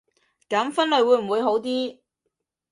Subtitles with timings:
[0.49, 1.99] 噉分類會唔會好啲